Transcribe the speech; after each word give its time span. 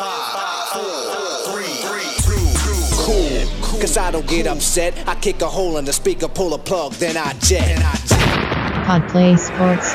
Five, 0.00 0.68
four, 0.72 1.52
three, 1.52 1.74
three, 1.74 2.08
two, 2.24 2.80
cool. 3.02 3.80
Cause 3.82 3.98
I 3.98 4.10
don't 4.10 4.26
get 4.26 4.46
upset. 4.46 4.94
I 5.06 5.14
kick 5.14 5.42
a 5.42 5.46
hole 5.46 5.76
in 5.76 5.84
the 5.84 5.92
speaker, 5.92 6.26
pull 6.26 6.54
a 6.54 6.58
plug, 6.58 6.94
then 6.94 7.18
I 7.18 7.34
jet. 7.34 7.76
Podplay 8.86 9.38
Sports. 9.38 9.92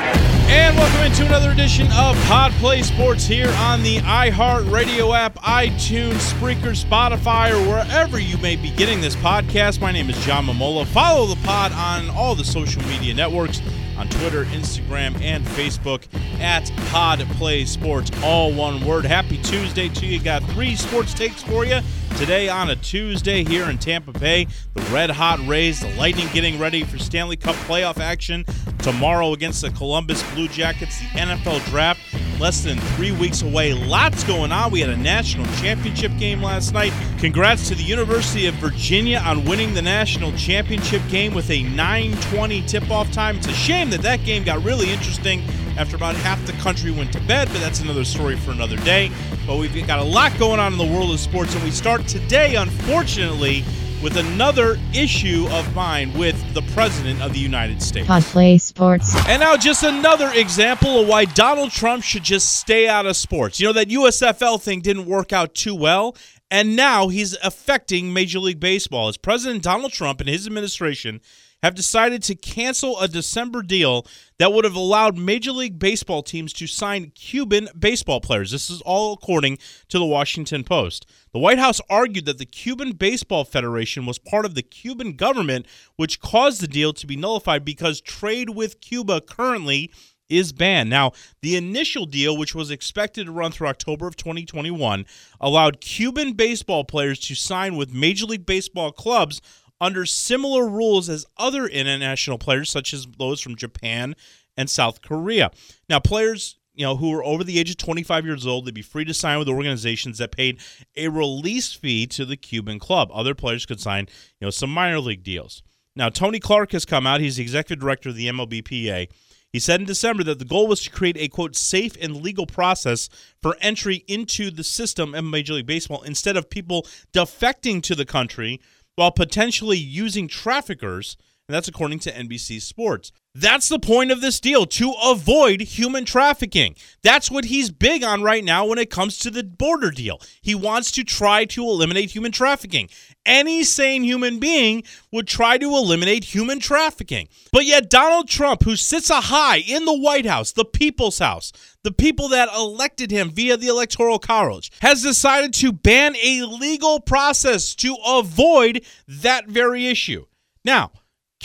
And 0.48 0.76
welcome 0.76 1.06
into 1.06 1.26
another 1.26 1.50
edition 1.50 1.88
of 1.88 2.16
Pod 2.26 2.52
Play 2.52 2.82
Sports 2.82 3.26
here 3.26 3.52
on 3.58 3.82
the 3.82 3.96
iHeartRadio 3.98 5.12
app, 5.12 5.34
iTunes, 5.40 6.32
Spreaker, 6.34 6.80
Spotify, 6.80 7.50
or 7.50 7.68
wherever 7.68 8.20
you 8.20 8.38
may 8.38 8.54
be 8.54 8.70
getting 8.70 9.00
this 9.00 9.16
podcast. 9.16 9.80
My 9.80 9.90
name 9.90 10.08
is 10.08 10.24
John 10.24 10.46
Mamola. 10.46 10.86
Follow 10.86 11.26
the 11.26 11.44
pod 11.44 11.72
on 11.72 12.10
all 12.10 12.36
the 12.36 12.44
social 12.44 12.80
media 12.82 13.12
networks 13.12 13.60
on 13.98 14.08
Twitter, 14.08 14.44
Instagram, 14.46 15.20
and 15.20 15.44
Facebook 15.44 16.04
at 16.40 16.70
Pod 16.90 17.20
Play 17.36 17.64
Sports, 17.64 18.10
all 18.22 18.52
one 18.52 18.84
word. 18.84 19.04
Happy 19.04 19.38
Tuesday 19.38 19.88
to 19.88 20.06
you. 20.06 20.20
Got 20.20 20.42
three 20.50 20.76
sports 20.76 21.14
takes 21.14 21.42
for 21.42 21.64
you 21.64 21.80
today 22.16 22.48
on 22.48 22.70
a 22.70 22.76
Tuesday 22.76 23.44
here 23.44 23.68
in 23.68 23.78
Tampa 23.78 24.12
Bay. 24.12 24.46
The 24.74 24.82
Red 24.92 25.10
Hot 25.10 25.38
Rays, 25.46 25.80
the 25.80 25.94
Lightning 25.96 26.28
getting 26.32 26.58
ready 26.58 26.82
for 26.84 26.98
Stanley 26.98 27.36
Cup 27.36 27.54
playoff 27.66 27.98
action 27.98 28.44
tomorrow 28.78 29.32
against 29.32 29.62
the 29.62 29.70
Columbus 29.70 30.22
Blue 30.34 30.48
Jackets. 30.48 30.98
The 30.98 31.06
NFL 31.06 31.64
draft 31.66 32.00
less 32.38 32.62
than 32.62 32.78
three 32.96 33.12
weeks 33.12 33.42
away. 33.42 33.72
Lots 33.72 34.24
going 34.24 34.52
on. 34.52 34.70
We 34.70 34.80
had 34.80 34.90
a 34.90 34.96
national 34.96 35.46
championship 35.56 36.12
game 36.18 36.42
last 36.42 36.72
night. 36.72 36.92
Congrats 37.18 37.68
to 37.68 37.74
the 37.74 37.82
University 37.82 38.46
of 38.46 38.54
Virginia 38.54 39.18
on 39.18 39.44
winning 39.44 39.74
the 39.74 39.82
national 39.82 40.32
championship 40.32 41.02
game 41.08 41.34
with 41.34 41.50
a 41.50 41.62
9:20 41.62 42.62
tip-off 42.66 43.10
time. 43.10 43.36
It's 43.36 43.48
a 43.48 43.52
shame 43.52 43.90
that 43.90 44.02
that 44.02 44.24
game 44.24 44.44
got 44.44 44.62
really 44.64 44.92
interesting 44.92 45.42
after 45.78 45.96
about 45.96 46.14
half 46.16 46.44
the 46.46 46.52
country 46.54 46.90
went 46.90 47.12
to 47.12 47.20
bed, 47.22 47.48
but 47.52 47.60
that's 47.60 47.80
another 47.80 48.04
story 48.04 48.36
for 48.36 48.50
another 48.50 48.76
day. 48.78 49.10
But 49.46 49.58
we've 49.58 49.86
got 49.86 49.98
a 49.98 50.04
lot 50.04 50.36
going 50.38 50.58
on 50.58 50.72
in 50.72 50.78
the 50.78 50.84
world 50.84 51.12
of 51.12 51.20
sports, 51.20 51.54
and 51.54 51.62
we 51.62 51.70
start 51.70 52.06
today, 52.06 52.56
unfortunately, 52.56 53.64
with 54.06 54.18
another 54.18 54.78
issue 54.94 55.48
of 55.50 55.74
mine 55.74 56.16
with 56.16 56.40
the 56.54 56.62
President 56.74 57.20
of 57.20 57.32
the 57.32 57.40
United 57.40 57.82
States. 57.82 58.06
Podplay 58.06 58.60
Sports. 58.60 59.16
And 59.26 59.40
now, 59.40 59.56
just 59.56 59.82
another 59.82 60.30
example 60.32 61.00
of 61.00 61.08
why 61.08 61.24
Donald 61.24 61.72
Trump 61.72 62.04
should 62.04 62.22
just 62.22 62.60
stay 62.60 62.86
out 62.86 63.04
of 63.04 63.16
sports. 63.16 63.58
You 63.58 63.66
know, 63.66 63.72
that 63.72 63.88
USFL 63.88 64.62
thing 64.62 64.80
didn't 64.80 65.06
work 65.06 65.32
out 65.32 65.56
too 65.56 65.74
well, 65.74 66.16
and 66.52 66.76
now 66.76 67.08
he's 67.08 67.36
affecting 67.42 68.12
Major 68.12 68.38
League 68.38 68.60
Baseball. 68.60 69.08
As 69.08 69.16
President 69.16 69.64
Donald 69.64 69.90
Trump 69.90 70.20
and 70.20 70.28
his 70.28 70.46
administration 70.46 71.20
have 71.66 71.74
decided 71.74 72.22
to 72.22 72.36
cancel 72.36 73.00
a 73.00 73.08
December 73.08 73.60
deal 73.60 74.06
that 74.38 74.52
would 74.52 74.64
have 74.64 74.76
allowed 74.76 75.18
Major 75.18 75.50
League 75.50 75.80
Baseball 75.80 76.22
teams 76.22 76.52
to 76.52 76.66
sign 76.68 77.10
Cuban 77.16 77.68
baseball 77.76 78.20
players. 78.20 78.52
This 78.52 78.70
is 78.70 78.80
all 78.82 79.14
according 79.14 79.58
to 79.88 79.98
the 79.98 80.06
Washington 80.06 80.62
Post. 80.62 81.06
The 81.32 81.40
White 81.40 81.58
House 81.58 81.80
argued 81.90 82.24
that 82.26 82.38
the 82.38 82.46
Cuban 82.46 82.92
Baseball 82.92 83.44
Federation 83.44 84.06
was 84.06 84.16
part 84.16 84.44
of 84.44 84.54
the 84.54 84.62
Cuban 84.62 85.14
government, 85.14 85.66
which 85.96 86.20
caused 86.20 86.60
the 86.60 86.68
deal 86.68 86.92
to 86.92 87.06
be 87.06 87.16
nullified 87.16 87.64
because 87.64 88.00
trade 88.00 88.50
with 88.50 88.80
Cuba 88.80 89.20
currently 89.20 89.90
is 90.28 90.52
banned. 90.52 90.88
Now, 90.88 91.12
the 91.42 91.56
initial 91.56 92.06
deal, 92.06 92.36
which 92.36 92.54
was 92.54 92.70
expected 92.70 93.26
to 93.26 93.32
run 93.32 93.50
through 93.50 93.68
October 93.68 94.06
of 94.06 94.16
2021, 94.16 95.04
allowed 95.40 95.80
Cuban 95.80 96.32
baseball 96.34 96.84
players 96.84 97.18
to 97.20 97.34
sign 97.34 97.74
with 97.74 97.92
Major 97.92 98.26
League 98.26 98.46
Baseball 98.46 98.92
clubs 98.92 99.40
under 99.80 100.06
similar 100.06 100.68
rules 100.68 101.08
as 101.08 101.26
other 101.36 101.66
international 101.66 102.38
players, 102.38 102.70
such 102.70 102.94
as 102.94 103.06
those 103.18 103.40
from 103.40 103.56
Japan 103.56 104.14
and 104.56 104.70
South 104.70 105.02
Korea. 105.02 105.50
Now, 105.88 106.00
players 106.00 106.56
you 106.76 106.84
know 106.84 106.96
who 106.96 107.12
are 107.14 107.24
over 107.24 107.42
the 107.42 107.58
age 107.58 107.70
of 107.70 107.78
25 107.78 108.26
years 108.26 108.46
old 108.46 108.66
they'd 108.66 108.74
be 108.74 108.82
free 108.82 109.04
to 109.06 109.14
sign 109.14 109.38
with 109.38 109.48
organizations 109.48 110.18
that 110.18 110.30
paid 110.30 110.60
a 110.94 111.08
release 111.08 111.72
fee 111.72 112.06
to 112.06 112.24
the 112.24 112.36
cuban 112.36 112.78
club. 112.78 113.10
Other 113.12 113.34
players 113.34 113.64
could 113.66 113.80
sign 113.80 114.08
you 114.40 114.46
know 114.46 114.50
some 114.50 114.70
minor 114.70 115.00
league 115.00 115.22
deals. 115.22 115.62
Now 115.96 116.10
tony 116.10 116.38
clark 116.38 116.72
has 116.72 116.84
come 116.84 117.06
out. 117.06 117.20
He's 117.20 117.36
the 117.36 117.42
executive 117.42 117.80
director 117.80 118.10
of 118.10 118.16
the 118.16 118.28
mlbpa 118.28 119.08
he 119.52 119.60
said 119.60 119.80
in 119.80 119.86
december 119.86 120.22
that 120.24 120.38
the 120.38 120.44
goal 120.44 120.66
was 120.66 120.82
to 120.82 120.90
create 120.90 121.16
a 121.18 121.28
quote 121.28 121.56
safe 121.56 121.96
and 122.00 122.16
legal 122.22 122.46
process 122.46 123.08
for 123.40 123.56
entry 123.62 124.04
into 124.06 124.50
the 124.50 124.64
system 124.64 125.14
of 125.14 125.24
major 125.24 125.54
league 125.54 125.66
baseball 125.66 126.02
instead 126.02 126.36
of 126.36 126.50
people 126.50 126.86
defecting 127.14 127.82
to 127.82 127.94
the 127.94 128.04
country 128.04 128.60
while 128.96 129.12
potentially 129.12 129.78
using 129.78 130.26
traffickers, 130.26 131.16
and 131.48 131.54
that's 131.54 131.68
according 131.68 132.00
to 132.00 132.12
NBC 132.12 132.60
Sports. 132.60 133.12
That's 133.38 133.68
the 133.68 133.78
point 133.78 134.10
of 134.10 134.22
this 134.22 134.40
deal 134.40 134.64
to 134.64 134.94
avoid 135.04 135.60
human 135.60 136.06
trafficking. 136.06 136.74
That's 137.02 137.30
what 137.30 137.44
he's 137.44 137.70
big 137.70 138.02
on 138.02 138.22
right 138.22 138.42
now 138.42 138.64
when 138.64 138.78
it 138.78 138.88
comes 138.88 139.18
to 139.18 139.30
the 139.30 139.44
border 139.44 139.90
deal. 139.90 140.22
He 140.40 140.54
wants 140.54 140.90
to 140.92 141.04
try 141.04 141.44
to 141.44 141.62
eliminate 141.62 142.12
human 142.12 142.32
trafficking. 142.32 142.88
Any 143.26 143.62
sane 143.62 144.04
human 144.04 144.38
being 144.38 144.84
would 145.12 145.28
try 145.28 145.58
to 145.58 145.66
eliminate 145.66 146.24
human 146.24 146.60
trafficking. 146.60 147.28
But 147.52 147.66
yet, 147.66 147.90
Donald 147.90 148.26
Trump, 148.26 148.62
who 148.62 148.74
sits 148.74 149.10
a 149.10 149.20
high 149.20 149.58
in 149.58 149.84
the 149.84 149.98
White 149.98 150.24
House, 150.24 150.52
the 150.52 150.64
people's 150.64 151.18
house, 151.18 151.52
the 151.82 151.92
people 151.92 152.28
that 152.28 152.48
elected 152.56 153.10
him 153.10 153.30
via 153.30 153.58
the 153.58 153.68
Electoral 153.68 154.18
College, 154.18 154.72
has 154.80 155.02
decided 155.02 155.52
to 155.54 155.74
ban 155.74 156.16
a 156.24 156.44
legal 156.44 157.00
process 157.00 157.74
to 157.74 157.96
avoid 158.06 158.82
that 159.06 159.46
very 159.46 159.88
issue. 159.88 160.24
Now, 160.64 160.92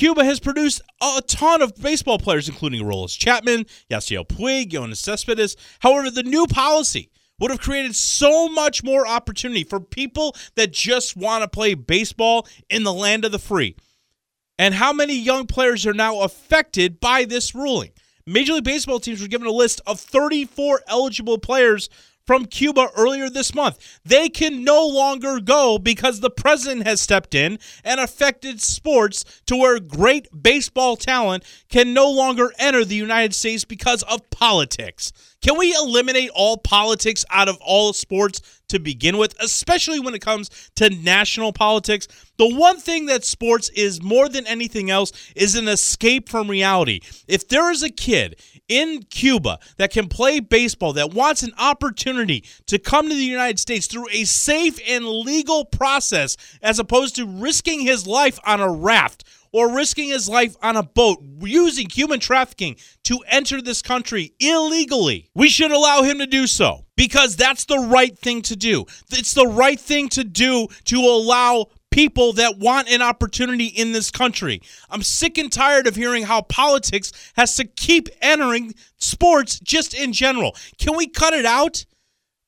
Cuba 0.01 0.25
has 0.25 0.39
produced 0.39 0.81
a 0.99 1.21
ton 1.27 1.61
of 1.61 1.75
baseball 1.75 2.17
players, 2.17 2.49
including 2.49 2.81
Aroldis 2.81 3.15
Chapman, 3.15 3.67
Yasiel 3.87 4.27
Puig, 4.27 4.71
Yoenis 4.71 4.97
Cespedes. 4.97 5.55
However, 5.79 6.09
the 6.09 6.23
new 6.23 6.47
policy 6.47 7.11
would 7.39 7.51
have 7.51 7.61
created 7.61 7.95
so 7.95 8.49
much 8.49 8.83
more 8.83 9.05
opportunity 9.05 9.63
for 9.63 9.79
people 9.79 10.35
that 10.55 10.73
just 10.73 11.15
want 11.15 11.43
to 11.43 11.47
play 11.47 11.75
baseball 11.75 12.47
in 12.67 12.83
the 12.83 12.91
land 12.91 13.25
of 13.25 13.31
the 13.31 13.37
free. 13.37 13.75
And 14.57 14.73
how 14.73 14.91
many 14.91 15.15
young 15.15 15.45
players 15.45 15.85
are 15.85 15.93
now 15.93 16.21
affected 16.21 16.99
by 16.99 17.25
this 17.25 17.53
ruling? 17.53 17.91
Major 18.25 18.53
League 18.53 18.63
Baseball 18.63 18.99
teams 18.99 19.21
were 19.21 19.27
given 19.27 19.45
a 19.45 19.51
list 19.51 19.81
of 19.85 19.99
34 19.99 20.81
eligible 20.87 21.37
players 21.37 21.91
from 22.31 22.45
Cuba 22.45 22.87
earlier 22.95 23.29
this 23.29 23.53
month. 23.53 23.99
They 24.05 24.29
can 24.29 24.63
no 24.63 24.87
longer 24.87 25.41
go 25.41 25.77
because 25.77 26.21
the 26.21 26.29
president 26.29 26.87
has 26.87 27.01
stepped 27.01 27.35
in 27.35 27.59
and 27.83 27.99
affected 27.99 28.61
sports 28.61 29.25
to 29.47 29.57
where 29.57 29.81
great 29.81 30.29
baseball 30.41 30.95
talent 30.95 31.43
can 31.67 31.93
no 31.93 32.09
longer 32.09 32.53
enter 32.57 32.85
the 32.85 32.95
United 32.95 33.35
States 33.35 33.65
because 33.65 34.03
of 34.03 34.29
politics. 34.29 35.11
Can 35.41 35.57
we 35.57 35.73
eliminate 35.73 36.29
all 36.35 36.57
politics 36.57 37.25
out 37.31 37.49
of 37.49 37.57
all 37.61 37.93
sports 37.93 38.41
to 38.69 38.79
begin 38.79 39.17
with, 39.17 39.35
especially 39.39 39.99
when 39.99 40.13
it 40.13 40.21
comes 40.21 40.49
to 40.75 40.91
national 40.91 41.51
politics? 41.51 42.07
The 42.37 42.55
one 42.55 42.77
thing 42.77 43.07
that 43.07 43.25
sports 43.25 43.69
is 43.69 44.03
more 44.03 44.29
than 44.29 44.45
anything 44.45 44.91
else 44.91 45.11
is 45.35 45.55
an 45.55 45.67
escape 45.67 46.29
from 46.29 46.47
reality. 46.47 47.01
If 47.27 47.47
there 47.47 47.71
is 47.71 47.81
a 47.81 47.89
kid 47.89 48.39
in 48.67 49.01
Cuba 49.09 49.57
that 49.77 49.91
can 49.91 50.07
play 50.07 50.39
baseball, 50.39 50.93
that 50.93 51.13
wants 51.13 51.41
an 51.41 51.53
opportunity 51.57 52.45
to 52.67 52.77
come 52.77 53.09
to 53.09 53.15
the 53.15 53.23
United 53.23 53.59
States 53.59 53.87
through 53.87 54.09
a 54.11 54.25
safe 54.25 54.79
and 54.87 55.05
legal 55.05 55.65
process, 55.65 56.37
as 56.61 56.77
opposed 56.77 57.15
to 57.15 57.25
risking 57.25 57.81
his 57.81 58.05
life 58.05 58.39
on 58.45 58.61
a 58.61 58.71
raft 58.71 59.23
or 59.51 59.73
risking 59.73 60.09
his 60.09 60.29
life 60.29 60.55
on 60.61 60.75
a 60.77 60.83
boat 60.83 61.19
using 61.41 61.89
human 61.89 62.19
trafficking 62.19 62.75
to 63.03 63.19
enter 63.27 63.61
this 63.61 63.81
country 63.81 64.33
illegally. 64.39 65.29
We 65.33 65.49
should 65.49 65.71
allow 65.71 66.03
him 66.03 66.19
to 66.19 66.27
do 66.27 66.47
so 66.47 66.85
because 66.95 67.35
that's 67.35 67.65
the 67.65 67.79
right 67.79 68.17
thing 68.17 68.41
to 68.43 68.55
do. 68.55 68.85
It's 69.11 69.33
the 69.33 69.47
right 69.47 69.79
thing 69.79 70.09
to 70.09 70.23
do 70.23 70.67
to 70.85 70.99
allow 70.99 71.67
people 71.91 72.31
that 72.33 72.57
want 72.57 72.89
an 72.89 73.01
opportunity 73.01 73.65
in 73.65 73.91
this 73.91 74.09
country. 74.09 74.61
I'm 74.89 75.03
sick 75.03 75.37
and 75.37 75.51
tired 75.51 75.87
of 75.87 75.95
hearing 75.95 76.23
how 76.23 76.41
politics 76.41 77.11
has 77.35 77.55
to 77.57 77.65
keep 77.65 78.07
entering 78.21 78.73
sports 78.97 79.59
just 79.59 79.93
in 79.93 80.13
general. 80.13 80.55
Can 80.77 80.95
we 80.95 81.07
cut 81.07 81.33
it 81.33 81.45
out? 81.45 81.85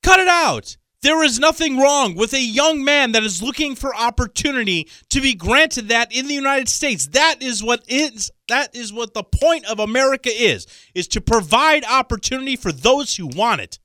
Cut 0.01 0.19
it 0.19 0.29
out. 0.29 0.77
There 1.03 1.21
is 1.21 1.37
nothing 1.37 1.77
wrong 1.79 2.15
with 2.15 2.33
a 2.33 2.41
young 2.41 2.81
man 2.81 3.11
that 3.11 3.23
is 3.23 3.43
looking 3.43 3.75
for 3.75 3.93
opportunity 3.93 4.89
to 5.09 5.19
be 5.19 5.35
granted 5.35 5.89
that 5.89 6.15
in 6.15 6.27
the 6.27 6.33
United 6.33 6.69
States. 6.69 7.07
That 7.07 7.43
is 7.43 7.61
what 7.61 7.83
is 7.89 8.31
that 8.47 8.73
is 8.73 8.93
what 8.93 9.13
the 9.13 9.23
point 9.23 9.65
of 9.65 9.79
America 9.79 10.29
is 10.33 10.65
is 10.95 11.09
to 11.09 11.19
provide 11.19 11.83
opportunity 11.83 12.55
for 12.55 12.71
those 12.71 13.17
who 13.17 13.27
want 13.27 13.59
it. 13.59 13.79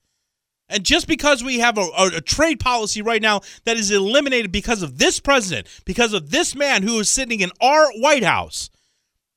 And 0.68 0.84
just 0.84 1.08
because 1.08 1.42
we 1.42 1.58
have 1.58 1.76
a, 1.76 1.88
a, 1.98 2.06
a, 2.18 2.20
trade 2.20 2.60
policy 2.60 3.02
right 3.02 3.22
now 3.22 3.40
that 3.64 3.76
is 3.78 3.90
eliminated 3.90 4.52
because 4.52 4.82
of 4.82 4.98
this 4.98 5.18
president, 5.18 5.66
because 5.84 6.12
of 6.12 6.30
this 6.30 6.54
man 6.54 6.84
who 6.84 7.00
is 7.00 7.10
sitting 7.10 7.40
in 7.40 7.50
our 7.60 7.90
White 7.94 8.22
House, 8.22 8.70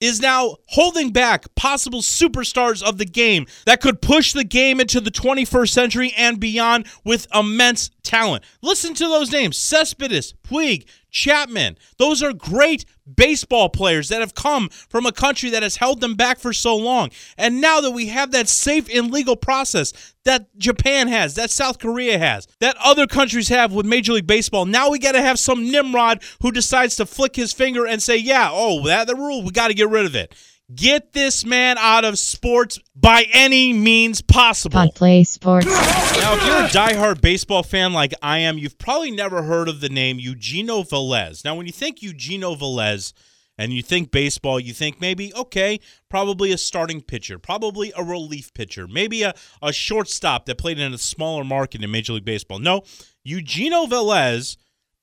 is 0.01 0.19
now 0.19 0.57
holding 0.67 1.11
back 1.11 1.53
possible 1.55 2.01
superstars 2.01 2.83
of 2.83 2.97
the 2.97 3.05
game 3.05 3.45
that 3.65 3.79
could 3.79 4.01
push 4.01 4.33
the 4.33 4.43
game 4.43 4.81
into 4.81 4.99
the 4.99 5.11
21st 5.11 5.69
century 5.69 6.13
and 6.17 6.39
beyond 6.39 6.87
with 7.05 7.27
immense 7.33 7.91
talent. 8.03 8.43
Listen 8.61 8.93
to 8.95 9.07
those 9.07 9.31
names 9.31 9.57
Cespedes, 9.57 10.33
Puig, 10.43 10.85
Chapman. 11.11 11.77
Those 11.97 12.23
are 12.23 12.33
great 12.33 12.85
baseball 13.15 13.69
players 13.69 14.09
that 14.09 14.21
have 14.21 14.33
come 14.33 14.69
from 14.69 15.05
a 15.05 15.11
country 15.11 15.49
that 15.49 15.63
has 15.63 15.75
held 15.75 16.01
them 16.01 16.15
back 16.15 16.39
for 16.39 16.53
so 16.53 16.75
long. 16.75 17.11
And 17.37 17.61
now 17.61 17.81
that 17.81 17.91
we 17.91 18.07
have 18.07 18.31
that 18.31 18.47
safe 18.47 18.87
and 18.93 19.11
legal 19.11 19.35
process 19.35 20.13
that 20.23 20.57
Japan 20.57 21.07
has, 21.07 21.35
that 21.35 21.51
South 21.51 21.79
Korea 21.79 22.17
has, 22.17 22.47
that 22.59 22.77
other 22.83 23.07
countries 23.07 23.49
have 23.49 23.73
with 23.73 23.85
Major 23.85 24.13
League 24.13 24.27
Baseball, 24.27 24.65
now 24.65 24.89
we 24.89 24.99
got 24.99 25.13
to 25.13 25.21
have 25.21 25.39
some 25.39 25.69
Nimrod 25.69 26.23
who 26.41 26.51
decides 26.51 26.95
to 26.95 27.05
flick 27.05 27.35
his 27.35 27.53
finger 27.53 27.85
and 27.85 28.01
say, 28.01 28.17
yeah, 28.17 28.49
oh, 28.51 28.85
that 28.87 29.07
the 29.07 29.15
rule, 29.15 29.43
we 29.43 29.51
got 29.51 29.67
to 29.67 29.73
get 29.73 29.89
rid 29.89 30.05
of 30.05 30.15
it. 30.15 30.33
Get 30.75 31.13
this 31.13 31.43
man 31.43 31.77
out 31.79 32.05
of 32.05 32.19
sports 32.19 32.79
by 32.95 33.25
any 33.33 33.73
means 33.73 34.21
possible. 34.21 34.73
Pod 34.73 34.95
Play 34.95 35.23
Sports. 35.23 35.65
Now, 35.65 36.35
if 36.35 36.45
you're 36.45 36.57
a 36.57 36.69
diehard 36.69 37.19
baseball 37.19 37.63
fan 37.63 37.93
like 37.93 38.13
I 38.21 38.37
am, 38.39 38.57
you've 38.57 38.77
probably 38.77 39.11
never 39.11 39.41
heard 39.41 39.67
of 39.67 39.81
the 39.81 39.89
name 39.89 40.19
Eugenio 40.19 40.83
Velez. 40.83 41.43
Now, 41.43 41.55
when 41.55 41.65
you 41.65 41.71
think 41.71 42.01
Eugenio 42.01 42.55
Velez 42.55 43.11
and 43.57 43.73
you 43.73 43.81
think 43.81 44.11
baseball, 44.11 44.59
you 44.59 44.71
think 44.71 45.01
maybe, 45.01 45.33
okay, 45.33 45.79
probably 46.09 46.51
a 46.51 46.57
starting 46.57 47.01
pitcher, 47.01 47.39
probably 47.39 47.91
a 47.97 48.03
relief 48.03 48.53
pitcher, 48.53 48.87
maybe 48.87 49.23
a, 49.23 49.33
a 49.63 49.73
shortstop 49.73 50.45
that 50.45 50.57
played 50.57 50.79
in 50.79 50.93
a 50.93 50.97
smaller 50.97 51.43
market 51.43 51.83
in 51.83 51.91
Major 51.91 52.13
League 52.13 52.25
Baseball. 52.25 52.59
No, 52.59 52.83
Eugenio 53.23 53.87
Velez 53.87 54.57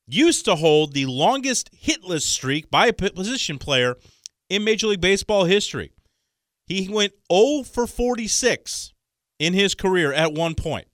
used 0.06 0.44
to 0.46 0.54
hold 0.54 0.94
the 0.94 1.06
longest 1.06 1.70
hitless 1.74 2.22
streak 2.22 2.70
by 2.70 2.86
a 2.86 2.92
position 2.92 3.58
player– 3.58 3.96
in 4.48 4.64
Major 4.64 4.88
League 4.88 5.00
Baseball 5.00 5.44
history. 5.44 5.92
He 6.66 6.88
went 6.88 7.12
0 7.32 7.62
for 7.64 7.86
46 7.86 8.92
in 9.38 9.54
his 9.54 9.74
career 9.74 10.12
at 10.12 10.32
one 10.32 10.54
point. 10.54 10.86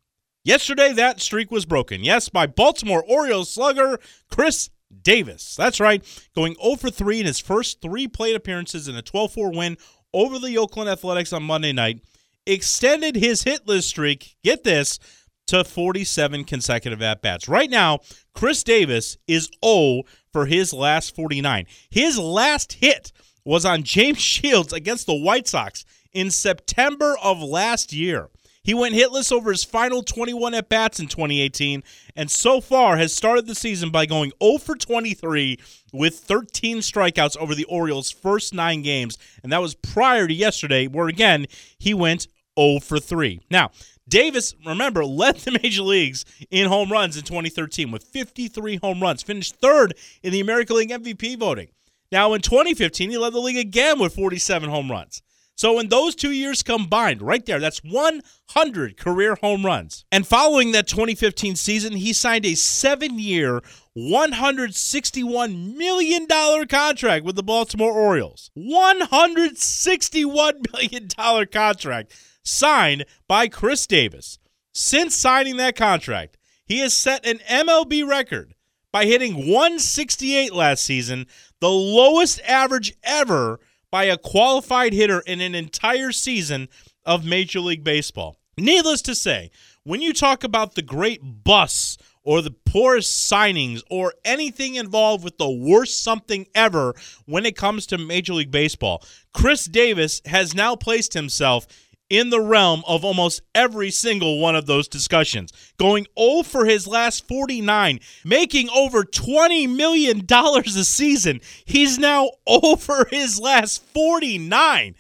Yesterday, 0.45 0.93
that 0.93 1.21
streak 1.21 1.51
was 1.51 1.65
broken. 1.65 2.05
Yes, 2.05 2.29
by 2.29 2.47
Baltimore 2.47 3.05
Orioles 3.09 3.53
slugger 3.53 3.99
Chris 4.31 4.71
Davis. 5.03 5.57
That's 5.57 5.81
right, 5.81 6.05
going 6.35 6.55
0 6.63 6.77
for 6.77 6.91
3 6.91 7.21
in 7.21 7.27
his 7.27 7.41
first 7.41 7.81
three 7.81 8.07
plate 8.07 8.37
appearances 8.37 8.87
in 8.87 8.95
a 8.95 9.03
12 9.03 9.33
4 9.33 9.53
win 9.53 9.77
over 10.13 10.39
the 10.39 10.59
Oakland 10.59 10.91
Athletics 10.91 11.33
on 11.33 11.43
Monday 11.43 11.73
night. 11.73 12.01
Extended 12.47 13.17
his 13.17 13.43
hitless 13.45 13.85
streak, 13.85 14.37
get 14.45 14.65
this, 14.65 14.99
to 15.47 15.65
47 15.65 16.45
consecutive 16.45 17.03
at 17.03 17.23
bats. 17.23 17.49
Right 17.49 17.71
now, 17.71 18.01
Chris 18.35 18.63
Davis 18.63 19.17
is 19.27 19.51
0 19.65 20.03
for 20.33 20.47
his 20.47 20.73
last 20.73 21.15
49. 21.15 21.67
His 21.91 22.19
last 22.19 22.75
hit 22.75 23.13
was 23.45 23.65
on 23.65 23.83
James 23.83 24.19
Shields 24.23 24.73
against 24.73 25.07
the 25.07 25.15
White 25.15 25.49
Sox 25.49 25.85
in 26.13 26.31
September 26.31 27.17
of 27.23 27.43
last 27.43 27.93
year. 27.93 28.31
He 28.65 28.73
went 28.73 28.95
hitless 28.95 29.31
over 29.31 29.51
his 29.51 29.63
final 29.63 30.03
21 30.03 30.55
at 30.55 30.71
bats 30.71 30.99
in 30.99 31.07
2018, 31.07 31.83
and 32.17 32.31
so 32.31 32.63
far 32.63 32.97
has 32.97 33.13
started 33.13 33.47
the 33.47 33.55
season 33.55 33.91
by 33.91 34.07
going 34.07 34.33
0 34.43 34.57
for 34.57 34.75
23 34.75 35.59
with 35.93 36.15
13 36.21 36.79
strikeouts 36.79 37.37
over 37.37 37.55
the 37.55 37.65
Orioles' 37.65 38.11
first 38.11 38.55
nine 38.55 38.81
games. 38.81 39.19
And 39.43 39.53
that 39.53 39.61
was 39.61 39.75
prior 39.75 40.27
to 40.27 40.33
yesterday, 40.33 40.87
where 40.87 41.09
again, 41.09 41.47
he 41.79 41.93
went 41.93 42.27
0 42.59 42.81
for 42.81 42.99
3. 42.99 43.43
Now, 43.51 43.71
Davis, 44.09 44.55
remember, 44.65 45.05
led 45.05 45.37
the 45.37 45.59
major 45.63 45.83
leagues 45.83 46.25
in 46.51 46.67
home 46.67 46.91
runs 46.91 47.19
in 47.19 47.25
2013 47.25 47.91
with 47.91 48.05
53 48.05 48.77
home 48.77 49.03
runs, 49.03 49.23
finished 49.23 49.57
third 49.57 49.95
in 50.23 50.33
the 50.33 50.41
American 50.41 50.77
League 50.77 50.91
MVP 50.91 51.39
voting. 51.39 51.69
Now, 52.15 52.33
in 52.33 52.41
2015, 52.43 53.11
he 53.11 53.19
led 53.19 53.33
the 53.33 53.41
league 53.41 53.57
again 53.57 53.99
with 53.99 54.15
47 54.15 54.71
home 54.71 54.89
runs. 54.89 55.21
So, 55.57 55.81
in 55.81 55.89
those 55.89 56.15
two 56.15 56.31
years 56.31 56.63
combined, 56.63 57.21
right 57.21 57.45
there, 57.45 57.59
that's 57.59 57.83
100 57.83 58.97
career 58.97 59.35
home 59.35 59.67
runs. 59.67 60.05
And 60.13 60.25
following 60.25 60.71
that 60.71 60.87
2015 60.87 61.57
season, 61.57 61.95
he 61.95 62.13
signed 62.13 62.47
a 62.47 62.55
seven 62.55 63.19
year, 63.19 63.63
$161 63.99 65.77
million 65.77 66.29
contract 66.69 67.25
with 67.25 67.35
the 67.35 67.43
Baltimore 67.43 67.91
Orioles. 67.91 68.53
$161 68.57 70.73
million 70.73 71.09
contract 71.49 72.17
signed 72.45 73.07
by 73.27 73.49
Chris 73.49 73.89
Davis. 73.89 74.39
Since 74.73 75.17
signing 75.17 75.57
that 75.57 75.75
contract, 75.75 76.37
he 76.65 76.79
has 76.79 76.97
set 76.97 77.27
an 77.27 77.39
MLB 77.51 78.07
record 78.07 78.55
by 78.95 79.07
hitting 79.07 79.49
168 79.49 80.55
last 80.55 80.85
season, 80.85 81.27
the 81.65 81.71
lowest 81.71 82.43
average 82.47 82.93
ever 83.03 83.59
by 83.91 84.05
a 84.05 84.19
qualified 84.19 84.93
hitter 84.93 85.21
in 85.21 85.41
an 85.41 85.55
entire 85.55 86.13
season 86.13 86.69
of 87.07 87.25
Major 87.25 87.59
League 87.61 87.83
Baseball. 87.83 88.37
Needless 88.59 89.01
to 89.01 89.15
say, 89.15 89.51
when 89.83 90.03
you 90.03 90.13
talk 90.13 90.45
about 90.45 90.75
the 90.75 90.83
great 90.83 91.23
busts 91.23 91.97
or 92.23 92.43
the 92.43 92.51
poorest 92.51 93.31
signings 93.31 93.81
or 93.91 94.13
anything 94.27 94.75
involved 94.75 95.25
with 95.25 95.39
the 95.39 95.51
worst 95.51 96.05
something 96.05 96.47
ever 96.55 96.95
when 97.25 97.47
it 97.47 97.57
comes 97.57 97.87
to 97.87 97.97
Major 97.97 98.35
League 98.35 98.51
Baseball, 98.51 99.03
Chris 99.33 99.65
Davis 99.65 100.21
has 100.27 100.55
now 100.55 100.77
placed 100.77 101.15
himself 101.15 101.67
in 102.11 102.31
the 102.31 102.41
realm 102.41 102.83
of 102.87 103.05
almost 103.05 103.43
every 103.55 103.91
single 103.91 104.39
one 104.39 104.55
of 104.57 104.67
those 104.67 104.89
discussions. 104.89 105.53
Going 105.79 106.07
0 106.19 106.43
for 106.43 106.65
his 106.65 106.87
last 106.87 107.27
49, 107.27 108.01
making 108.25 108.69
over 108.71 109.05
$20 109.05 109.75
million 109.75 110.27
a 110.31 110.85
season. 110.85 111.41
He's 111.65 111.99
now 111.99 112.31
over 112.47 113.07
his 113.11 113.41
last 113.41 113.85
49. 113.87 114.95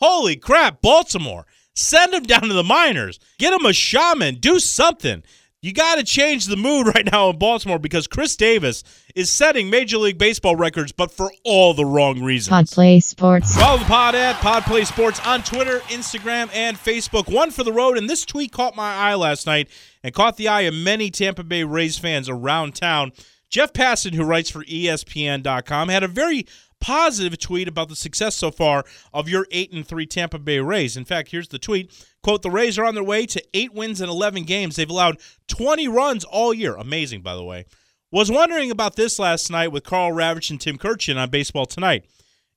Holy 0.00 0.36
crap, 0.36 0.80
Baltimore. 0.80 1.46
Send 1.74 2.12
him 2.12 2.24
down 2.24 2.42
to 2.42 2.54
the 2.54 2.64
minors. 2.64 3.20
Get 3.38 3.52
him 3.52 3.64
a 3.64 3.72
shaman. 3.72 4.36
Do 4.36 4.58
something. 4.58 5.22
You 5.60 5.72
got 5.72 5.96
to 5.96 6.04
change 6.04 6.46
the 6.46 6.56
mood 6.56 6.86
right 6.94 7.10
now 7.10 7.30
in 7.30 7.38
Baltimore 7.38 7.80
because 7.80 8.06
Chris 8.06 8.36
Davis 8.36 8.84
is 9.16 9.28
setting 9.28 9.68
Major 9.68 9.98
League 9.98 10.16
Baseball 10.16 10.54
records, 10.54 10.92
but 10.92 11.10
for 11.10 11.32
all 11.44 11.74
the 11.74 11.84
wrong 11.84 12.22
reasons. 12.22 12.48
Pod 12.48 12.68
Play 12.68 13.00
Sports. 13.00 13.56
Follow 13.56 13.78
the 13.78 13.84
pod 13.86 14.14
at 14.14 14.36
Pod 14.36 14.62
Play 14.62 14.84
Sports 14.84 15.18
on 15.26 15.42
Twitter, 15.42 15.80
Instagram, 15.88 16.48
and 16.54 16.76
Facebook. 16.76 17.32
One 17.32 17.50
for 17.50 17.64
the 17.64 17.72
road, 17.72 17.98
and 17.98 18.08
this 18.08 18.24
tweet 18.24 18.52
caught 18.52 18.76
my 18.76 18.94
eye 18.94 19.16
last 19.16 19.46
night 19.46 19.68
and 20.04 20.14
caught 20.14 20.36
the 20.36 20.46
eye 20.46 20.60
of 20.62 20.74
many 20.74 21.10
Tampa 21.10 21.42
Bay 21.42 21.64
Rays 21.64 21.98
fans 21.98 22.28
around 22.28 22.76
town. 22.76 23.10
Jeff 23.50 23.72
Passan, 23.72 24.14
who 24.14 24.22
writes 24.22 24.50
for 24.50 24.62
ESPN.com, 24.64 25.88
had 25.88 26.04
a 26.04 26.08
very 26.08 26.46
positive 26.80 27.38
tweet 27.38 27.68
about 27.68 27.88
the 27.88 27.96
success 27.96 28.34
so 28.34 28.50
far 28.50 28.84
of 29.12 29.28
your 29.28 29.46
8 29.50 29.72
and 29.72 29.86
3 29.86 30.06
Tampa 30.06 30.38
Bay 30.38 30.60
Rays. 30.60 30.96
In 30.96 31.04
fact, 31.04 31.30
here's 31.30 31.48
the 31.48 31.58
tweet. 31.58 31.92
Quote, 32.22 32.42
the 32.42 32.50
Rays 32.50 32.78
are 32.78 32.84
on 32.84 32.94
their 32.94 33.04
way 33.04 33.26
to 33.26 33.42
8 33.54 33.74
wins 33.74 34.00
in 34.00 34.08
11 34.08 34.44
games. 34.44 34.76
They've 34.76 34.88
allowed 34.88 35.18
20 35.48 35.88
runs 35.88 36.24
all 36.24 36.54
year. 36.54 36.76
Amazing, 36.76 37.22
by 37.22 37.34
the 37.34 37.44
way. 37.44 37.66
Was 38.10 38.30
wondering 38.30 38.70
about 38.70 38.96
this 38.96 39.18
last 39.18 39.50
night 39.50 39.68
with 39.68 39.84
Karl 39.84 40.12
Ravech 40.12 40.50
and 40.50 40.60
Tim 40.60 40.78
Kurkjian 40.78 41.16
on 41.16 41.30
Baseball 41.30 41.66
Tonight. 41.66 42.06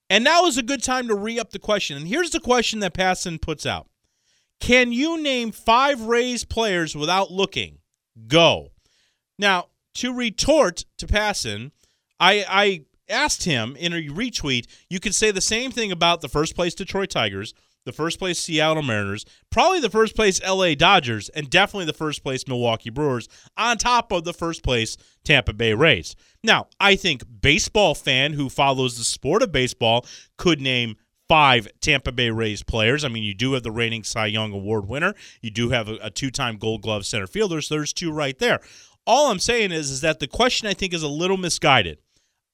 And 0.10 0.24
now 0.24 0.46
is 0.46 0.58
a 0.58 0.64
good 0.64 0.84
time 0.84 1.08
to 1.08 1.16
re 1.16 1.40
up 1.40 1.52
the 1.52 1.60
question. 1.60 1.98
And 1.98 2.08
here's 2.08 2.32
the 2.32 2.40
question 2.40 2.80
that 2.80 2.94
Passan 2.94 3.42
puts 3.42 3.66
out 3.66 3.88
Can 4.60 4.92
you 4.92 5.22
name 5.22 5.52
five 5.52 6.02
Rays 6.02 6.46
players 6.46 6.96
without 6.96 7.32
looking? 7.32 7.80
Go. 8.28 8.70
Now, 9.38 9.68
to 9.96 10.14
retort 10.14 10.86
to 10.98 11.08
Passan, 11.08 11.72
I, 12.20 12.46
I 12.48 12.82
asked 13.12 13.44
him 13.44 13.76
in 13.76 13.94
a 13.94 14.08
retweet, 14.08 14.68
you 14.90 15.00
could 15.00 15.14
say 15.14 15.32
the 15.32 15.42
same 15.42 15.72
thing 15.72 15.92
about 15.92 16.22
the 16.22 16.30
first 16.30 16.56
place 16.56 16.74
Detroit 16.74 17.10
Tigers, 17.10 17.54
the 17.86 17.92
first 17.92 18.20
place 18.20 18.40
Seattle 18.40 18.84
Mariners, 18.84 19.26
probably 19.50 19.80
the 19.80 19.90
first 19.90 20.16
place 20.16 20.42
LA 20.44 20.76
Dodgers, 20.76 21.30
and 21.30 21.50
definitely 21.50 21.86
the 21.86 21.94
first 21.94 22.24
place 22.24 22.48
Milwaukee 22.48 22.90
Brewers, 22.90 23.28
on 23.58 23.78
top 23.78 24.12
of 24.12 24.24
the 24.24 24.34
first 24.34 24.64
place 24.64 24.98
Tampa 25.24 25.54
Bay 25.54 25.74
Rays. 25.74 26.16
Now, 26.44 26.68
I 26.80 26.96
think 26.96 27.24
baseball 27.42 27.96
fan 27.96 28.34
who 28.34 28.50
follows 28.50 28.98
the 28.98 29.04
sport 29.04 29.42
of 29.42 29.52
baseball 29.52 30.06
could 30.38 30.62
name 30.62 30.96
five 31.28 31.68
Tampa 31.80 32.12
Bay 32.12 32.30
Rays 32.30 32.62
players. 32.62 33.06
I 33.06 33.08
mean, 33.08 33.24
you 33.24 33.34
do 33.34 33.54
have 33.54 33.64
the 33.64 33.72
reigning 33.72 34.04
Cy 34.04 34.26
Young 34.28 34.52
Award 34.52 34.88
winner. 34.88 35.16
You 35.42 35.50
do 35.50 35.70
have 35.70 35.88
a, 35.88 35.98
a 36.04 36.10
two-time 36.10 36.58
Gold 36.58 36.82
Glove 36.82 37.06
center 37.06 37.26
fielder. 37.26 37.62
So 37.62 37.76
there's 37.76 37.94
two 37.94 38.12
right 38.12 38.38
there. 38.38 38.60
All 39.08 39.32
I'm 39.32 39.40
saying 39.40 39.72
is, 39.72 39.90
is 39.90 40.02
that 40.02 40.20
the 40.20 40.28
question 40.28 40.68
I 40.68 40.74
think 40.74 40.94
is 40.94 41.04
a 41.04 41.08
little 41.08 41.38
misguided. 41.38 42.00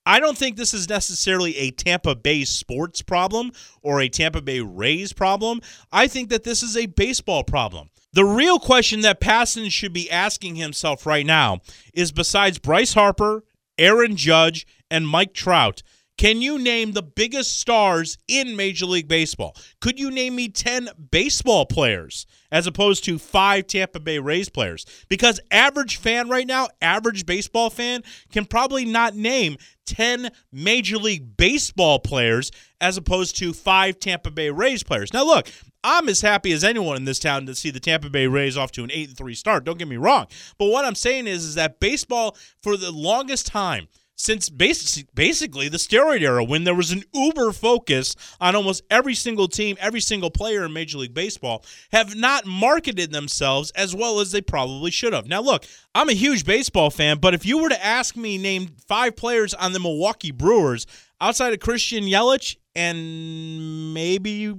I 0.07 0.21
don't 0.21 0.37
think 0.37 0.55
this 0.55 0.73
is 0.73 0.87
necessarily 0.87 1.57
a 1.57 1.71
Tampa 1.71 2.15
Bay 2.15 2.45
sports 2.45 3.01
problem 3.01 3.51
or 3.81 3.99
a 3.99 4.07
Tampa 4.07 4.41
Bay 4.41 4.61
Rays 4.61 5.11
problem. 5.11 5.59
I 5.91 6.07
think 6.07 6.29
that 6.29 6.45
this 6.45 6.63
is 6.63 6.77
a 6.77 6.85
baseball 6.85 7.43
problem. 7.43 7.89
The 8.13 8.23
real 8.23 8.57
question 8.57 9.01
that 9.01 9.19
Passan 9.19 9.69
should 9.69 9.91
be 9.91 10.09
asking 10.09 10.55
himself 10.55 11.05
right 11.05 11.25
now 11.25 11.59
is 11.93 12.13
besides 12.13 12.57
Bryce 12.57 12.93
Harper, 12.93 13.43
Aaron 13.77 14.15
Judge, 14.15 14.65
and 14.89 15.05
Mike 15.05 15.33
Trout, 15.33 15.83
Can 16.17 16.41
you 16.41 16.57
name 16.57 16.93
the 16.93 17.03
biggest 17.03 17.59
stars 17.59 18.17
in 18.27 18.55
Major 18.55 18.87
League 18.87 19.07
Baseball? 19.07 19.55
Could 19.79 19.99
you 19.99 20.09
name 20.09 20.35
me 20.35 20.49
10 20.49 20.89
baseball 21.11 21.67
players 21.67 22.25
as 22.51 22.65
opposed 22.65 23.03
to 23.03 23.19
five 23.19 23.67
Tampa 23.67 23.99
Bay 23.99 24.17
Rays 24.17 24.49
players? 24.49 24.87
Because 25.09 25.39
average 25.51 25.97
fan 25.97 26.27
right 26.27 26.47
now, 26.47 26.69
average 26.81 27.27
baseball 27.27 27.69
fan, 27.69 28.01
can 28.31 28.45
probably 28.45 28.83
not 28.83 29.15
name 29.15 29.57
10 29.85 30.31
Major 30.51 30.97
League 30.97 31.37
Baseball 31.37 31.99
players 31.99 32.51
as 32.81 32.97
opposed 32.97 33.37
to 33.37 33.53
five 33.53 33.99
Tampa 33.99 34.31
Bay 34.31 34.49
Rays 34.49 34.81
players. 34.81 35.13
Now, 35.13 35.23
look, 35.23 35.47
I'm 35.83 36.09
as 36.09 36.21
happy 36.21 36.51
as 36.51 36.63
anyone 36.63 36.97
in 36.97 37.05
this 37.05 37.19
town 37.19 37.45
to 37.45 37.53
see 37.53 37.69
the 37.69 37.79
Tampa 37.79 38.09
Bay 38.09 38.25
Rays 38.25 38.57
off 38.57 38.71
to 38.71 38.83
an 38.83 38.89
8 38.91 39.09
and 39.09 39.17
3 39.17 39.35
start. 39.35 39.65
Don't 39.65 39.77
get 39.77 39.87
me 39.87 39.97
wrong. 39.97 40.25
But 40.57 40.69
what 40.69 40.83
I'm 40.83 40.95
saying 40.95 41.27
is, 41.27 41.45
is 41.45 41.55
that 41.55 41.79
baseball, 41.79 42.35
for 42.63 42.75
the 42.75 42.91
longest 42.91 43.45
time, 43.45 43.87
since 44.17 44.49
basically 44.49 45.69
the 45.69 45.77
steroid 45.77 46.21
era 46.21 46.43
when 46.43 46.63
there 46.63 46.73
was 46.75 46.91
an 46.91 47.03
uber 47.13 47.51
focus 47.51 48.15
on 48.41 48.55
almost 48.55 48.81
every 48.89 49.13
single 49.13 49.47
team, 49.47 49.77
every 49.79 50.01
single 50.01 50.31
player 50.31 50.65
in 50.65 50.73
Major 50.73 50.97
League 50.97 51.13
Baseball, 51.13 51.63
have 51.91 52.15
not 52.15 52.45
marketed 52.45 53.11
themselves 53.11 53.69
as 53.71 53.95
well 53.95 54.19
as 54.19 54.31
they 54.31 54.41
probably 54.41 54.89
should 54.89 55.13
have. 55.13 55.27
Now, 55.27 55.41
look, 55.41 55.65
I'm 55.93 56.09
a 56.09 56.13
huge 56.13 56.45
baseball 56.45 56.89
fan, 56.89 57.19
but 57.19 57.35
if 57.35 57.45
you 57.45 57.59
were 57.59 57.69
to 57.69 57.85
ask 57.85 58.17
me 58.17 58.39
name 58.39 58.75
five 58.87 59.15
players 59.15 59.53
on 59.53 59.71
the 59.71 59.79
Milwaukee 59.79 60.31
Brewers 60.31 60.87
outside 61.21 61.53
of 61.53 61.59
Christian 61.59 62.03
Yelich 62.05 62.57
and 62.75 63.93
maybe 63.93 64.51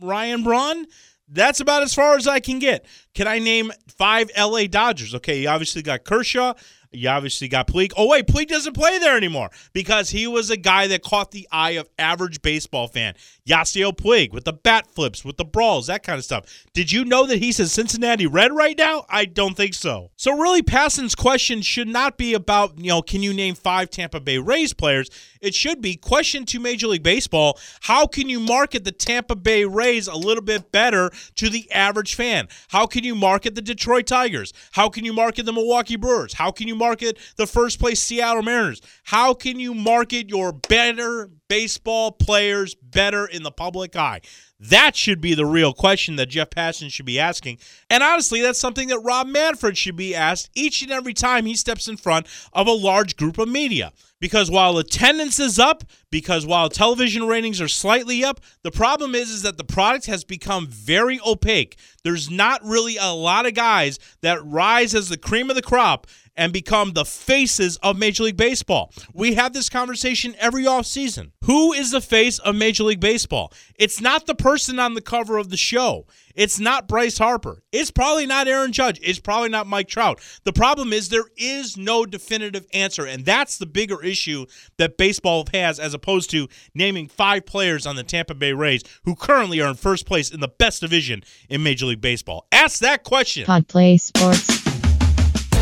Ryan 0.00 0.44
Braun, 0.44 0.86
that's 1.28 1.60
about 1.60 1.82
as 1.82 1.92
far 1.92 2.16
as 2.16 2.28
I 2.28 2.38
can 2.38 2.60
get. 2.60 2.86
Can 3.14 3.26
I 3.26 3.40
name 3.40 3.72
five 3.96 4.30
LA 4.38 4.66
Dodgers? 4.66 5.14
Okay, 5.16 5.40
you 5.40 5.48
obviously 5.48 5.82
got 5.82 6.04
Kershaw. 6.04 6.54
You 6.92 7.08
obviously 7.08 7.48
got 7.48 7.66
Puig. 7.66 7.92
Oh, 7.96 8.08
wait, 8.08 8.26
Puig 8.26 8.48
doesn't 8.48 8.74
play 8.74 8.98
there 8.98 9.16
anymore 9.16 9.50
because 9.72 10.10
he 10.10 10.26
was 10.26 10.50
a 10.50 10.56
guy 10.56 10.86
that 10.88 11.02
caught 11.02 11.30
the 11.30 11.48
eye 11.50 11.72
of 11.72 11.88
average 11.98 12.42
baseball 12.42 12.86
fan. 12.86 13.14
Yasiel 13.48 13.96
Puig 13.96 14.32
with 14.32 14.44
the 14.44 14.52
bat 14.52 14.86
flips, 14.86 15.24
with 15.24 15.36
the 15.36 15.44
brawls, 15.44 15.86
that 15.86 16.02
kind 16.02 16.18
of 16.18 16.24
stuff. 16.24 16.66
Did 16.74 16.92
you 16.92 17.04
know 17.04 17.26
that 17.26 17.38
he's 17.38 17.58
a 17.58 17.68
Cincinnati 17.68 18.26
Red 18.26 18.52
right 18.52 18.76
now? 18.76 19.04
I 19.08 19.24
don't 19.24 19.56
think 19.56 19.74
so. 19.74 20.10
So 20.16 20.36
really, 20.38 20.62
Passan's 20.62 21.14
question 21.14 21.62
should 21.62 21.88
not 21.88 22.16
be 22.16 22.34
about, 22.34 22.78
you 22.78 22.88
know, 22.88 23.02
can 23.02 23.22
you 23.22 23.32
name 23.32 23.54
five 23.54 23.90
Tampa 23.90 24.20
Bay 24.20 24.38
Rays 24.38 24.72
players? 24.72 25.10
It 25.40 25.54
should 25.54 25.80
be 25.80 25.96
question 25.96 26.44
to 26.46 26.60
Major 26.60 26.86
League 26.86 27.02
Baseball, 27.02 27.58
how 27.80 28.06
can 28.06 28.28
you 28.28 28.38
market 28.38 28.84
the 28.84 28.92
Tampa 28.92 29.34
Bay 29.34 29.64
Rays 29.64 30.06
a 30.06 30.14
little 30.14 30.42
bit 30.42 30.70
better 30.70 31.10
to 31.36 31.48
the 31.48 31.70
average 31.72 32.14
fan? 32.14 32.48
How 32.68 32.86
can 32.86 33.02
you 33.02 33.14
market 33.14 33.54
the 33.54 33.62
Detroit 33.62 34.06
Tigers? 34.06 34.52
How 34.72 34.88
can 34.88 35.04
you 35.04 35.12
market 35.12 35.46
the 35.46 35.52
Milwaukee 35.52 35.96
Brewers? 35.96 36.34
How 36.34 36.52
can 36.52 36.68
you 36.68 36.76
market 36.82 37.18
the 37.36 37.46
first 37.46 37.78
place 37.78 38.02
Seattle 38.02 38.42
Mariners? 38.42 38.80
How 39.04 39.34
can 39.34 39.60
you 39.60 39.74
market 39.74 40.28
your 40.28 40.52
better 40.52 41.30
baseball 41.52 42.10
players 42.10 42.74
better 42.74 43.26
in 43.26 43.42
the 43.42 43.50
public 43.50 43.94
eye? 43.94 44.22
That 44.58 44.96
should 44.96 45.20
be 45.20 45.34
the 45.34 45.44
real 45.44 45.74
question 45.74 46.16
that 46.16 46.30
Jeff 46.30 46.48
Passan 46.48 46.90
should 46.90 47.04
be 47.04 47.20
asking. 47.20 47.58
And 47.90 48.02
honestly, 48.02 48.40
that's 48.40 48.58
something 48.58 48.88
that 48.88 49.00
Rob 49.00 49.26
Manfred 49.26 49.76
should 49.76 49.96
be 49.96 50.14
asked 50.14 50.48
each 50.54 50.80
and 50.80 50.90
every 50.90 51.12
time 51.12 51.44
he 51.44 51.54
steps 51.54 51.88
in 51.88 51.98
front 51.98 52.26
of 52.54 52.66
a 52.66 52.72
large 52.72 53.18
group 53.18 53.36
of 53.36 53.50
media. 53.50 53.92
Because 54.18 54.50
while 54.50 54.78
attendance 54.78 55.38
is 55.38 55.58
up, 55.58 55.84
because 56.10 56.46
while 56.46 56.70
television 56.70 57.26
ratings 57.26 57.60
are 57.60 57.68
slightly 57.68 58.24
up, 58.24 58.40
the 58.62 58.70
problem 58.70 59.14
is, 59.14 59.28
is 59.28 59.42
that 59.42 59.58
the 59.58 59.64
product 59.64 60.06
has 60.06 60.24
become 60.24 60.68
very 60.68 61.20
opaque. 61.26 61.76
There's 62.02 62.30
not 62.30 62.64
really 62.64 62.96
a 62.96 63.12
lot 63.12 63.44
of 63.44 63.52
guys 63.52 63.98
that 64.22 64.42
rise 64.42 64.94
as 64.94 65.10
the 65.10 65.18
cream 65.18 65.50
of 65.50 65.56
the 65.56 65.60
crop 65.60 66.06
and 66.36 66.52
become 66.52 66.92
the 66.92 67.04
faces 67.04 67.76
of 67.78 67.98
Major 67.98 68.24
League 68.24 68.36
Baseball. 68.36 68.92
We 69.12 69.34
have 69.34 69.52
this 69.52 69.68
conversation 69.68 70.34
every 70.38 70.64
offseason. 70.64 71.32
Who 71.44 71.72
is 71.72 71.90
the 71.90 72.00
face 72.00 72.38
of 72.38 72.54
Major 72.54 72.84
League 72.84 73.00
Baseball? 73.00 73.52
It's 73.76 74.00
not 74.00 74.26
the 74.26 74.34
person 74.34 74.78
on 74.78 74.94
the 74.94 75.00
cover 75.00 75.38
of 75.38 75.50
the 75.50 75.56
show. 75.56 76.06
It's 76.34 76.60
not 76.60 76.86
Bryce 76.86 77.18
Harper. 77.18 77.62
It's 77.72 77.90
probably 77.90 78.26
not 78.26 78.46
Aaron 78.46 78.72
Judge. 78.72 79.00
It's 79.02 79.18
probably 79.18 79.48
not 79.48 79.66
Mike 79.66 79.88
Trout. 79.88 80.20
The 80.44 80.52
problem 80.52 80.92
is 80.92 81.08
there 81.08 81.26
is 81.36 81.76
no 81.76 82.06
definitive 82.06 82.66
answer, 82.72 83.04
and 83.04 83.24
that's 83.24 83.58
the 83.58 83.66
bigger 83.66 84.02
issue 84.02 84.46
that 84.78 84.96
baseball 84.96 85.46
has 85.52 85.78
as 85.80 85.94
opposed 85.94 86.30
to 86.30 86.48
naming 86.74 87.08
five 87.08 87.44
players 87.44 87.86
on 87.86 87.96
the 87.96 88.04
Tampa 88.04 88.34
Bay 88.34 88.52
Rays 88.52 88.82
who 89.04 89.14
currently 89.14 89.60
are 89.60 89.68
in 89.68 89.74
first 89.74 90.06
place 90.06 90.30
in 90.30 90.40
the 90.40 90.48
best 90.48 90.80
division 90.80 91.22
in 91.48 91.62
Major 91.62 91.86
League 91.86 92.00
Baseball. 92.00 92.46
Ask 92.52 92.80
that 92.80 93.02
question. 93.02 93.44
Pod 93.46 93.66
Play 93.66 93.98
Sports. 93.98 94.61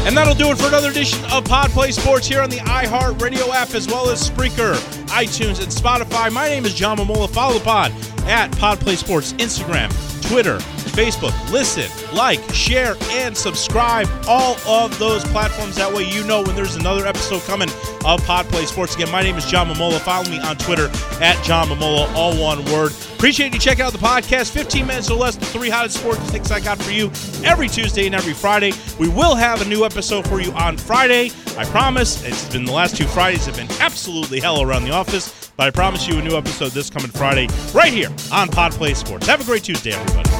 And 0.07 0.17
that'll 0.17 0.35
do 0.35 0.51
it 0.51 0.59
for 0.59 0.67
another 0.67 0.91
edition 0.91 1.23
of 1.31 1.45
Pod 1.45 1.71
Play 1.71 1.93
Sports 1.93 2.27
here 2.27 2.41
on 2.41 2.49
the 2.49 2.57
iHeart 2.57 3.21
Radio 3.21 3.53
app, 3.53 3.75
as 3.75 3.87
well 3.87 4.09
as 4.09 4.29
Spreaker, 4.29 4.75
iTunes, 5.09 5.63
and 5.63 5.71
Spotify. 5.71 6.33
My 6.33 6.49
name 6.49 6.65
is 6.65 6.75
John 6.75 6.97
Mamola. 6.97 7.29
Follow 7.29 7.59
the 7.59 7.65
pod 7.65 7.93
at 8.25 8.51
Pod 8.53 8.81
Play 8.81 8.97
Sports, 8.97 9.35
Instagram, 9.35 9.91
Twitter, 10.27 10.59
Facebook. 10.91 11.33
Listen, 11.51 11.91
like, 12.15 12.41
share, 12.53 12.97
and 13.11 13.37
subscribe. 13.37 14.09
All 14.29 14.57
of 14.67 14.99
those 14.99 15.25
platforms. 15.25 15.77
That 15.77 15.93
way 15.93 16.09
you 16.09 16.25
know 16.25 16.43
when 16.43 16.57
there's 16.57 16.77
another 16.77 17.07
episode 17.07 17.43
coming 17.43 17.69
of 18.05 18.25
Pod 18.25 18.47
Play 18.47 18.67
Sports. 18.67 18.95
Again, 18.95 19.11
my 19.11 19.23
name 19.23 19.37
is 19.37 19.45
John 19.47 19.69
Mamola. 19.69 19.99
Follow 20.01 20.29
me 20.29 20.39
on 20.41 20.57
Twitter 20.57 20.91
at 21.21 21.43
John 21.45 21.69
Mamola, 21.69 22.13
all 22.15 22.37
one 22.37 22.65
word. 22.67 22.93
Appreciate 23.15 23.53
you 23.53 23.61
checking 23.61 23.85
out 23.85 23.93
the 23.93 23.99
podcast. 23.99 24.51
15 24.51 24.87
minutes 24.87 25.11
or 25.11 25.19
less, 25.19 25.37
the 25.37 25.45
three 25.47 25.69
hottest 25.69 25.99
sports 25.99 26.31
takes 26.31 26.51
I 26.51 26.61
got 26.61 26.81
for 26.81 26.91
you 26.91 27.11
every 27.45 27.69
Tuesday 27.69 28.07
and 28.07 28.15
every 28.15 28.33
Friday. 28.33 28.73
We 28.99 29.09
will 29.09 29.35
have 29.35 29.61
a 29.61 29.65
new 29.67 29.85
episode 29.85 30.27
for 30.27 30.41
you 30.41 30.53
on 30.53 30.77
Friday. 30.77 31.31
I 31.59 31.65
promise. 31.67 32.25
It's 32.25 32.49
been 32.51 32.65
the 32.65 32.73
last 32.73 32.97
two 32.97 33.05
Fridays 33.05 33.45
have 33.47 33.57
been 33.57 33.71
absolutely 33.81 34.41
hell 34.41 34.63
around 34.63 34.85
the 34.85 34.93
office, 34.93 35.53
but 35.57 35.67
I 35.67 35.71
promise 35.71 36.09
you 36.09 36.19
a 36.19 36.23
new 36.23 36.37
episode 36.37 36.73
this 36.73 36.89
coming 36.89 37.11
Friday 37.11 37.49
right 37.75 37.93
here 37.93 38.09
on 38.33 38.49
Pod 38.49 38.73
Play 38.73 38.95
Sports. 38.95 39.27
Have 39.27 39.43
a 39.43 39.45
great 39.45 39.65
Tuesday, 39.65 39.93
everybody. 39.93 40.40